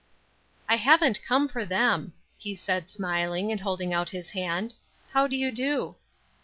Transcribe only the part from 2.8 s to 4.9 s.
smiling and holding out his hand!